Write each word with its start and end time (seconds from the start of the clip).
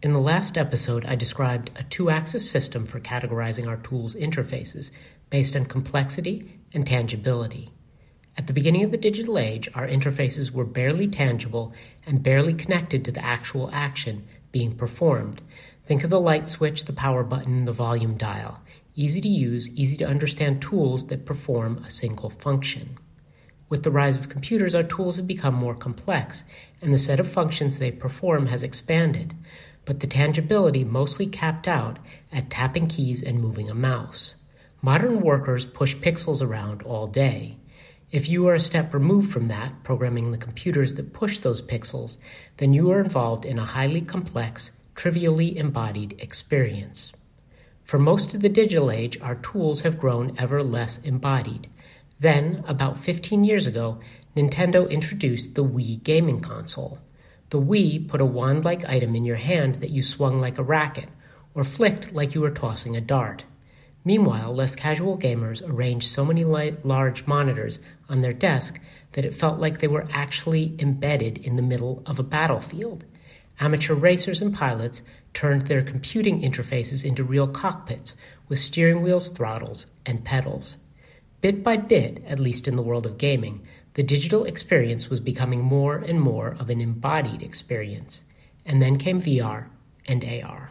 In 0.00 0.12
the 0.12 0.20
last 0.20 0.56
episode, 0.56 1.04
I 1.06 1.16
described 1.16 1.72
a 1.74 1.82
two 1.82 2.08
axis 2.08 2.48
system 2.48 2.86
for 2.86 3.00
categorizing 3.00 3.66
our 3.66 3.78
tools' 3.78 4.14
interfaces 4.14 4.92
based 5.28 5.56
on 5.56 5.64
complexity 5.64 6.60
and 6.72 6.86
tangibility. 6.86 7.70
At 8.36 8.46
the 8.46 8.52
beginning 8.52 8.84
of 8.84 8.92
the 8.92 8.96
digital 8.96 9.40
age, 9.40 9.68
our 9.74 9.88
interfaces 9.88 10.52
were 10.52 10.64
barely 10.64 11.08
tangible 11.08 11.72
and 12.06 12.22
barely 12.22 12.54
connected 12.54 13.04
to 13.04 13.10
the 13.10 13.24
actual 13.24 13.70
action 13.72 14.24
being 14.52 14.76
performed. 14.76 15.40
Think 15.84 16.04
of 16.04 16.10
the 16.10 16.20
light 16.20 16.46
switch, 16.46 16.84
the 16.84 16.92
power 16.92 17.24
button, 17.24 17.64
the 17.64 17.72
volume 17.72 18.16
dial. 18.16 18.62
Easy 18.94 19.20
to 19.20 19.28
use, 19.28 19.68
easy 19.70 19.96
to 19.96 20.06
understand 20.06 20.62
tools 20.62 21.08
that 21.08 21.26
perform 21.26 21.78
a 21.78 21.90
single 21.90 22.30
function. 22.30 22.98
With 23.68 23.82
the 23.82 23.90
rise 23.90 24.14
of 24.14 24.28
computers, 24.28 24.76
our 24.76 24.84
tools 24.84 25.16
have 25.16 25.26
become 25.26 25.54
more 25.54 25.74
complex, 25.74 26.44
and 26.80 26.94
the 26.94 26.98
set 26.98 27.18
of 27.18 27.28
functions 27.28 27.80
they 27.80 27.90
perform 27.90 28.46
has 28.46 28.62
expanded 28.62 29.34
but 29.88 30.00
the 30.00 30.06
tangibility 30.06 30.84
mostly 30.84 31.26
capped 31.26 31.66
out 31.66 31.98
at 32.30 32.50
tapping 32.50 32.88
keys 32.88 33.22
and 33.22 33.40
moving 33.40 33.70
a 33.70 33.74
mouse. 33.74 34.34
Modern 34.82 35.22
workers 35.22 35.64
push 35.64 35.96
pixels 35.96 36.42
around 36.42 36.82
all 36.82 37.06
day. 37.06 37.56
If 38.10 38.28
you 38.28 38.46
are 38.48 38.54
a 38.54 38.60
step 38.60 38.92
removed 38.92 39.32
from 39.32 39.48
that, 39.48 39.82
programming 39.84 40.30
the 40.30 40.36
computers 40.36 40.96
that 40.96 41.14
push 41.14 41.38
those 41.38 41.62
pixels, 41.62 42.18
then 42.58 42.74
you 42.74 42.90
are 42.90 43.00
involved 43.00 43.46
in 43.46 43.58
a 43.58 43.64
highly 43.64 44.02
complex, 44.02 44.72
trivially 44.94 45.56
embodied 45.56 46.16
experience. 46.18 47.14
For 47.82 47.98
most 47.98 48.34
of 48.34 48.42
the 48.42 48.50
digital 48.50 48.90
age, 48.90 49.18
our 49.22 49.36
tools 49.36 49.80
have 49.82 49.98
grown 49.98 50.34
ever 50.36 50.62
less 50.62 50.98
embodied. 50.98 51.70
Then, 52.20 52.62
about 52.68 52.98
15 52.98 53.42
years 53.42 53.66
ago, 53.66 54.00
Nintendo 54.36 54.90
introduced 54.90 55.54
the 55.54 55.64
Wii 55.64 56.02
gaming 56.02 56.42
console. 56.42 56.98
The 57.50 57.60
Wii 57.60 58.06
put 58.08 58.20
a 58.20 58.26
wand 58.26 58.64
like 58.64 58.88
item 58.88 59.14
in 59.14 59.24
your 59.24 59.36
hand 59.36 59.76
that 59.76 59.90
you 59.90 60.02
swung 60.02 60.38
like 60.40 60.58
a 60.58 60.62
racket, 60.62 61.08
or 61.54 61.64
flicked 61.64 62.12
like 62.12 62.34
you 62.34 62.42
were 62.42 62.50
tossing 62.50 62.94
a 62.94 63.00
dart. 63.00 63.46
Meanwhile, 64.04 64.54
less 64.54 64.76
casual 64.76 65.18
gamers 65.18 65.66
arranged 65.66 66.08
so 66.08 66.24
many 66.24 66.44
light, 66.44 66.84
large 66.84 67.26
monitors 67.26 67.80
on 68.08 68.20
their 68.20 68.32
desk 68.32 68.80
that 69.12 69.24
it 69.24 69.34
felt 69.34 69.58
like 69.58 69.78
they 69.78 69.88
were 69.88 70.06
actually 70.12 70.74
embedded 70.78 71.38
in 71.38 71.56
the 71.56 71.62
middle 71.62 72.02
of 72.04 72.18
a 72.18 72.22
battlefield. 72.22 73.04
Amateur 73.60 73.94
racers 73.94 74.42
and 74.42 74.54
pilots 74.54 75.02
turned 75.34 75.62
their 75.62 75.82
computing 75.82 76.42
interfaces 76.42 77.04
into 77.04 77.24
real 77.24 77.48
cockpits 77.48 78.14
with 78.48 78.58
steering 78.58 79.02
wheels, 79.02 79.30
throttles, 79.30 79.86
and 80.06 80.24
pedals. 80.24 80.76
Bit 81.40 81.62
by 81.62 81.76
bit, 81.76 82.22
at 82.26 82.40
least 82.40 82.66
in 82.66 82.74
the 82.74 82.82
world 82.82 83.06
of 83.06 83.16
gaming, 83.16 83.60
the 83.94 84.02
digital 84.02 84.44
experience 84.44 85.08
was 85.08 85.20
becoming 85.20 85.62
more 85.62 85.96
and 85.96 86.20
more 86.20 86.56
of 86.58 86.68
an 86.68 86.80
embodied 86.80 87.42
experience, 87.42 88.24
and 88.66 88.82
then 88.82 88.98
came 88.98 89.20
VR 89.20 89.66
and 90.06 90.24
AR. 90.24 90.70